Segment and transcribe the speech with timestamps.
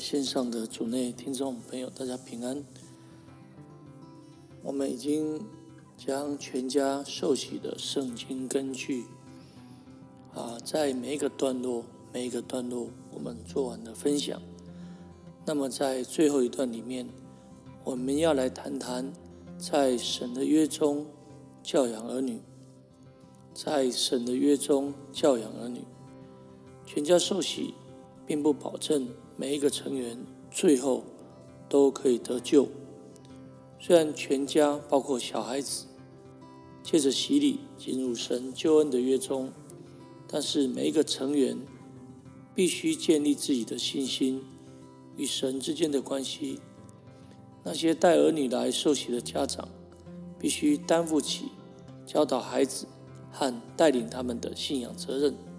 [0.00, 2.64] 线上的组内听众朋友，大家平安。
[4.62, 5.38] 我们已经
[5.94, 9.04] 将全家受洗的圣经根据
[10.34, 11.84] 啊，在每一个段落、
[12.14, 14.40] 每一个段落，我们做完了分享。
[15.44, 17.06] 那么在最后一段里面，
[17.84, 19.12] 我们要来谈谈
[19.58, 21.04] 在神的约中
[21.62, 22.40] 教养儿女，
[23.52, 25.82] 在神的约中教养儿女，
[26.86, 27.74] 全家受洗，
[28.30, 29.08] 并不保证。
[29.36, 30.16] 每一个成员
[30.52, 31.02] 最后
[31.68, 32.68] 都可以得救。
[33.80, 35.86] 虽然全家包括小孩子
[36.80, 39.52] 借着洗礼进入神救恩的约中，
[40.28, 41.58] 但是每一个成员
[42.54, 44.44] 必须建立自己的信心
[45.16, 46.60] 与神之间的关系。
[47.64, 49.68] 那些带儿女来受洗的家长
[50.38, 51.46] 必须担负起
[52.06, 52.86] 教导孩子
[53.32, 55.49] 和带领他们的信仰责任。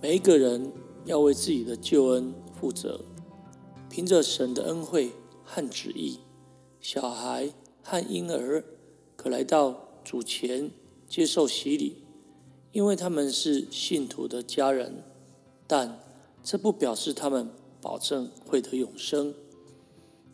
[0.00, 0.72] 每一个人。
[1.04, 3.00] 要为自己的救恩负责，
[3.88, 6.18] 凭着神的恩惠和旨意，
[6.82, 7.50] 小孩
[7.82, 8.62] 和婴儿
[9.16, 10.70] 可来到主前
[11.08, 12.02] 接受洗礼，
[12.72, 15.02] 因为他们是信徒的家人。
[15.66, 15.98] 但
[16.42, 17.48] 这不表示他们
[17.80, 19.32] 保证会得永生，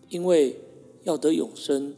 [0.08, 0.58] 因为
[1.04, 1.94] 要得永生，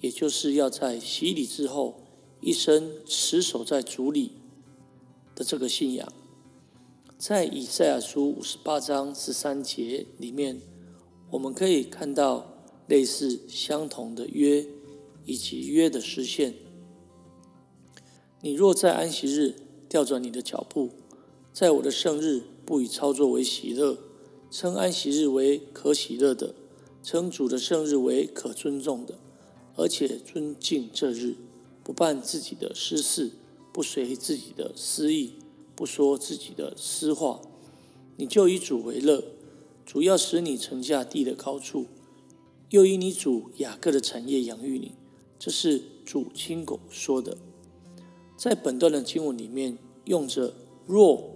[0.00, 2.00] 也就是要在洗礼之后
[2.40, 4.32] 一生持守在主里
[5.36, 6.12] 的这个信仰。
[7.18, 10.60] 在以赛亚书五十八章十三节里面，
[11.30, 12.46] 我们可以看到
[12.88, 14.66] 类似相同的约
[15.24, 16.52] 以及约的实现。
[18.42, 19.54] 你若在安息日
[19.88, 20.90] 调转你的脚步，
[21.54, 23.96] 在我的圣日不以操作为喜乐，
[24.50, 26.54] 称安息日为可喜乐的，
[27.02, 29.14] 称主的圣日为可尊重的，
[29.74, 31.36] 而且尊敬这日，
[31.82, 33.30] 不办自己的私事，
[33.72, 35.32] 不随自己的私意。
[35.76, 37.42] 不说自己的私话，
[38.16, 39.22] 你就以主为乐，
[39.84, 41.84] 主要使你乘下地的高处，
[42.70, 44.92] 又以你主雅各的产业养育你。
[45.38, 47.36] 这是主亲口说的。
[48.38, 49.76] 在本段的经文里面，
[50.06, 50.54] 用着
[50.86, 51.30] 若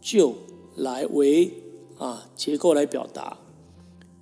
[0.00, 0.34] 就
[0.74, 1.52] 来为
[1.98, 3.36] 啊结构来表达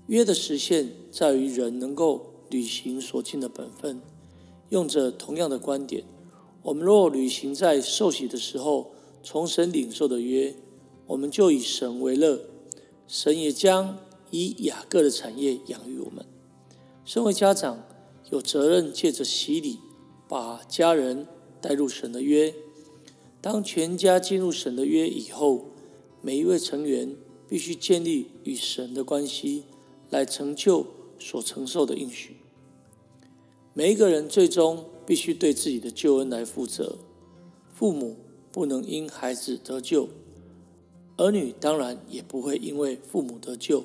[0.08, 4.00] 约的实现，在于人能够履行所尽的本分。
[4.70, 6.02] 用着同样的观点，
[6.62, 8.90] 我们若履行在受洗的时候。
[9.28, 10.54] 从神领受的约，
[11.08, 12.42] 我们就以神为乐，
[13.08, 13.98] 神也将
[14.30, 16.24] 以雅各的产业养育我们。
[17.04, 17.82] 身为家长，
[18.30, 19.80] 有责任借着洗礼，
[20.28, 21.26] 把家人
[21.60, 22.54] 带入神的约。
[23.40, 25.64] 当全家进入神的约以后，
[26.22, 27.16] 每一位成员
[27.48, 29.64] 必须建立与神的关系，
[30.08, 30.86] 来成就
[31.18, 32.36] 所承受的应许。
[33.74, 36.98] 每一个人最终必须对自己的救恩来负责。
[37.74, 38.18] 父母。
[38.56, 40.08] 不能因孩子得救，
[41.18, 43.84] 儿女当然也不会因为父母得救。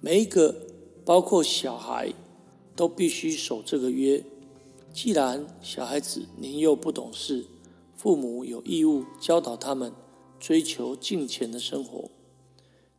[0.00, 0.62] 每一个，
[1.04, 2.14] 包括小孩，
[2.74, 4.24] 都必须守这个约。
[4.94, 7.44] 既然小孩子年幼不懂事，
[7.94, 9.92] 父母有义务教导他们
[10.40, 12.08] 追求敬虔的生活。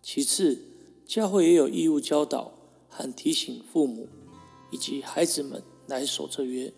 [0.03, 0.59] 其次，
[1.07, 2.51] 教会也有义务教导
[2.87, 4.07] 和提醒父母
[4.69, 6.71] 以及孩子们来守这约。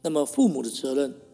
[0.00, 1.27] 那么，父母的责任。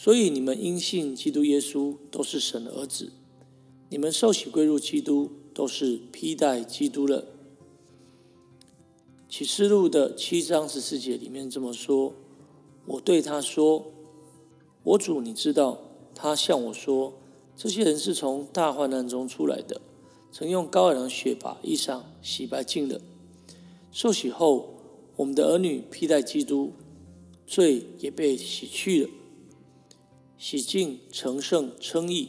[0.00, 3.10] 所以你们因信基督耶稣都是神的儿子，
[3.88, 7.26] 你们受洗归入基督都是披戴基督了。
[9.28, 12.14] 启示录的七章十四节里面这么说
[12.86, 13.90] ：“我对他说，
[14.84, 15.80] 我主，你知道，
[16.14, 17.14] 他向我说，
[17.56, 19.80] 这些人是从大患难中出来的，
[20.30, 23.00] 曾用羔羊血把衣裳洗白净了。
[23.90, 24.76] 受洗后，
[25.16, 26.72] 我们的儿女披戴基督，
[27.48, 29.10] 罪也被洗去了。”
[30.38, 32.28] 洗净、成圣、称义，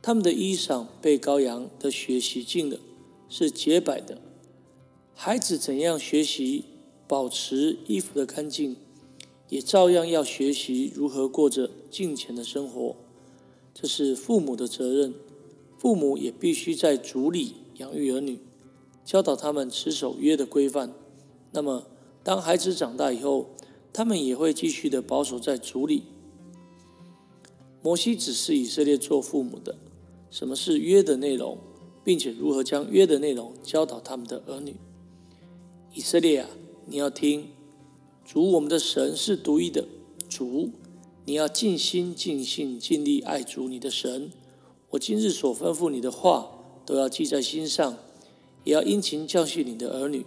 [0.00, 2.78] 他们的衣裳被羔羊的血洗净了，
[3.28, 4.18] 是洁白的。
[5.14, 6.64] 孩子怎样学习
[7.06, 8.76] 保持衣服的干净，
[9.50, 12.96] 也照样要学习如何过着敬虔的生活。
[13.74, 15.12] 这是父母的责任，
[15.76, 18.38] 父母也必须在主里养育儿女，
[19.04, 20.94] 教导他们持守约的规范。
[21.52, 21.86] 那么，
[22.24, 23.50] 当孩子长大以后，
[23.92, 26.04] 他们也会继续的保守在主里。
[27.82, 29.76] 摩西指示以色列做父母的，
[30.30, 31.58] 什么是约的内容，
[32.02, 34.76] 并且如何将约的内容教导他们的儿女。
[35.94, 36.50] 以色列啊，
[36.86, 37.48] 你要听，
[38.24, 39.86] 主我们的神是独一的
[40.28, 40.70] 主，
[41.24, 44.30] 你要尽心尽性尽力爱主你的神。
[44.90, 46.50] 我今日所吩咐你的话，
[46.84, 47.96] 都要记在心上，
[48.64, 50.26] 也要殷勤教训你的儿女。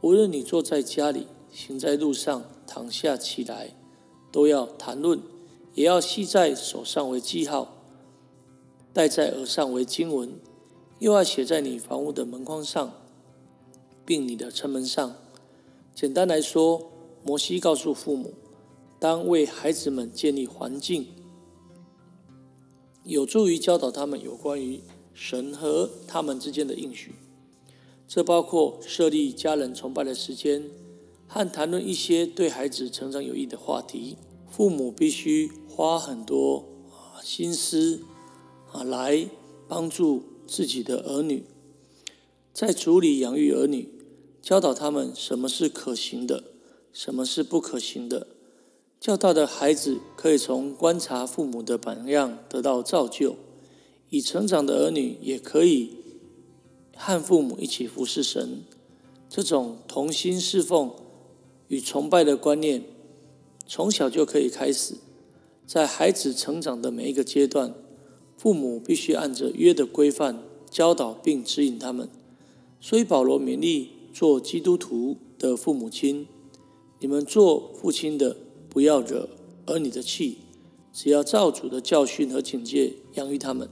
[0.00, 3.76] 无论你坐在家里，行在路上，躺下起来，
[4.30, 5.20] 都要谈论。
[5.78, 7.84] 也要系在手上为记号，
[8.92, 10.32] 戴在额上为经文，
[10.98, 12.92] 又要写在你房屋的门框上，
[14.04, 15.14] 并你的城门上。
[15.94, 16.90] 简单来说，
[17.22, 18.34] 摩西告诉父母，
[18.98, 21.06] 当为孩子们建立环境，
[23.04, 24.80] 有助于教导他们有关于
[25.14, 27.14] 神和他们之间的应许。
[28.08, 30.64] 这包括设立家人崇拜的时间，
[31.28, 34.16] 和谈论一些对孩子成长有益的话题。
[34.50, 38.00] 父母必须花很多啊心思
[38.72, 39.28] 啊来
[39.68, 41.44] 帮助自己的儿女，
[42.52, 43.88] 在主里养育儿女，
[44.42, 46.44] 教导他们什么是可行的，
[46.92, 48.26] 什么是不可行的。
[48.98, 53.36] 教导的孩子可以从观察父母的榜样得到造就，
[54.10, 55.92] 已成长的儿女也可以
[56.96, 58.62] 和父母一起服侍神。
[59.28, 60.90] 这种同心侍奉
[61.68, 62.82] 与崇拜的观念。
[63.70, 64.94] 从小就可以开始，
[65.66, 67.74] 在孩子成长的每一个阶段，
[68.38, 72.08] 父母必须按着约的规范教导并指引他们。
[72.80, 76.26] 所以保罗勉励做基督徒的父母亲：
[77.00, 78.38] 你们做父亲的，
[78.70, 79.28] 不要惹
[79.66, 80.38] 儿女的气，
[80.90, 83.68] 只要照主的教训和警戒养育他们。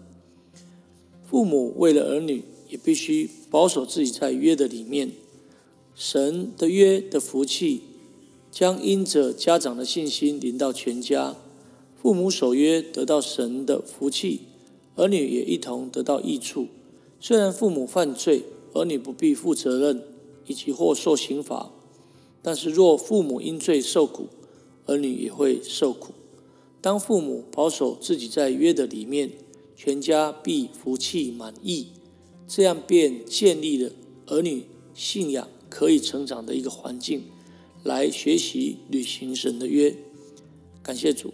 [1.24, 5.12] 父母为了儿女，也必须保守自己在约的里面，
[5.94, 7.80] 神的约的福气。
[8.56, 11.36] 将因着家长的信心临到全家，
[12.00, 14.40] 父母守约得到神的福气，
[14.94, 16.68] 儿女也一同得到益处。
[17.20, 20.02] 虽然父母犯罪，儿女不必负责任
[20.46, 21.70] 以及或受刑罚，
[22.40, 24.28] 但是若父母因罪受苦，
[24.86, 26.14] 儿女也会受苦。
[26.80, 29.32] 当父母保守自己在约的里面，
[29.76, 31.88] 全家必福气满意，
[32.48, 33.90] 这样便建立了
[34.24, 34.64] 儿女
[34.94, 37.24] 信仰可以成长的一个环境。
[37.86, 39.96] 来学习旅行神的约，
[40.82, 41.32] 感谢主。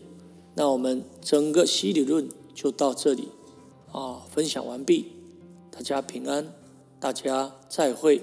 [0.55, 3.29] 那我们整个西理论就到这里
[3.91, 5.07] 啊，分享完毕。
[5.71, 6.55] 大家平安，
[7.01, 8.21] 大家再会。